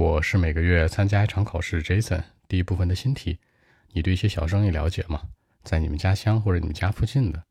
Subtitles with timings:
[0.00, 2.23] 我是每个月参加一场考试，Jason。
[2.47, 3.39] 第一部分的新题，
[3.91, 5.21] 你对一些小生意了解吗？
[5.63, 7.43] 在你们家乡或者你们家附近的？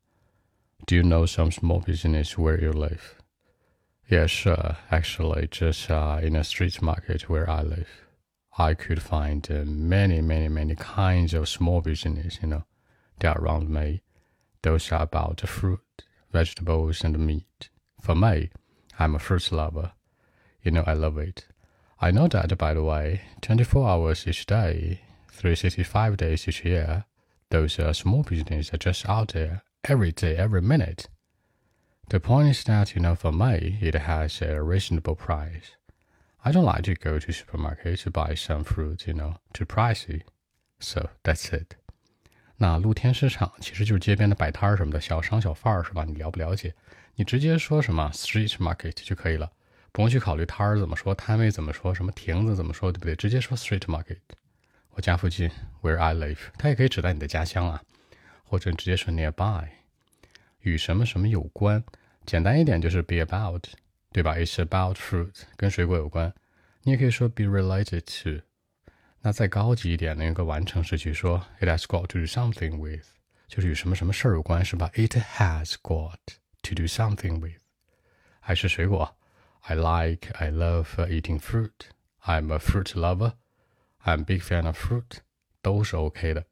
[0.87, 2.99] Do you know some small business where you live?
[4.09, 4.75] Yeah, sure.
[4.89, 7.85] Actually, just uh, in a street market where I live,
[8.49, 12.39] I could find uh, many, many, many kinds of small business.
[12.41, 12.63] You know,
[13.19, 14.01] they are around me.
[14.63, 15.79] Those are about fruit,
[16.33, 17.69] vegetables, and meat.
[18.01, 18.49] For me,
[18.97, 19.91] I'm a fruit lover.
[20.63, 21.45] You know, I love it.
[22.00, 25.00] I know that, by the way, 24 hours each day,
[25.32, 27.04] 365 days each year,
[27.50, 31.08] those uh, small businesses are just out there every day, every minute.
[32.08, 35.76] The point is that, you know, for me, it has a reasonable price.
[36.44, 40.22] I don't like to go to supermarket to buy some fruit, you know, too pricey.
[40.78, 41.74] So that's it.
[42.58, 46.04] 那露天市场其实就是街边的摆摊儿什么的，小商小贩儿是吧？
[46.04, 46.74] 你了不了解？
[47.16, 49.50] 你直接说什么 street market 就可以了，
[49.91, 53.15] 不用去考虑摊儿怎么说，摊位怎么说，什么亭子怎么说，对不对？
[53.15, 54.19] 直接说 street market。
[54.91, 55.49] 我家附近
[55.81, 57.81] where I live，它也可以指代你的家乡啊，
[58.43, 59.67] 或者你直接说 nearby，
[60.59, 61.83] 与什么什么有关。
[62.25, 63.63] 简单一点就是 be about，
[64.11, 66.33] 对吧？It's about fruit，跟水果有关。
[66.83, 68.43] 你也可以说 be related to。
[69.21, 73.05] 那再高级一点的一个完成时去说 it has got to do something with，
[73.47, 76.17] 就是与什么什么事儿有关，是吧？It has got
[76.63, 77.61] to do something with，
[78.39, 79.15] 还是水果。
[79.61, 81.89] I like, I love eating fruit.
[82.25, 83.33] I'm a fruit lover.
[84.03, 85.19] I'm big fan of fruit，
[85.61, 86.43] 都是 OK 的。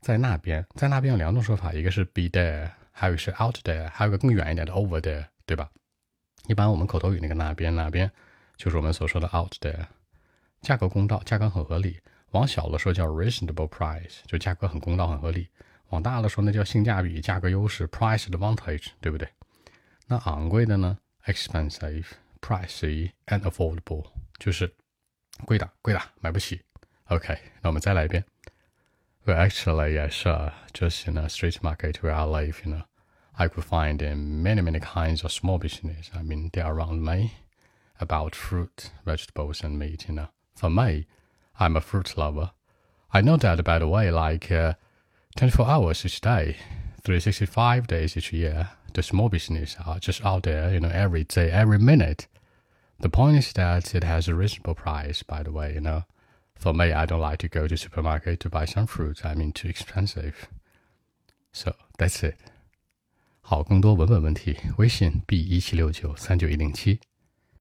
[0.00, 5.68] 在那边，在那边有两种说法，一个是 be there，还有一个是 out there，还有一个更远一点的 over there，对吧？
[6.46, 8.10] 一般我们口头语那个那边那边，
[8.56, 9.86] 就是我们所说的 out there。
[10.62, 12.00] 价格公道，价格很合理。
[12.30, 15.48] 往小了说叫 reasonable price，就价格很公道很合理。
[15.88, 19.28] 往大了说那叫性价比，价格优势 price advantage，对不对？
[20.06, 22.06] 那昂贵的呢？expensive,
[22.45, 24.07] pricey and affordable，
[24.37, 24.73] 就是
[25.45, 26.61] 贵的贵的买不起。
[27.05, 28.23] OK，那我们再来一遍。
[29.25, 32.83] Well, actually, yes, uh, just in a street market where I live, you know,
[33.33, 36.09] I could find uh, many, many kinds of small business.
[36.13, 37.33] I mean, they are around me
[37.99, 40.29] about fruit, vegetables, and meat, you know.
[40.55, 41.05] For me,
[41.59, 42.51] I'm a fruit lover.
[43.13, 44.73] I know that, by the way, like uh,
[45.35, 46.57] 24 hours each day,
[47.03, 51.51] 365 days each year, the small business are just out there, you know, every day,
[51.51, 52.27] every minute.
[52.99, 56.03] The point is that it has a reasonable price, by the way, you know.
[56.55, 59.25] For me, I don't like to go to supermarket to buy some fruit.
[59.25, 60.47] I mean, too expensive.
[61.51, 62.35] So that's it.
[63.41, 66.99] 好，更多文本问题，微信 b 一七六九三九一零七。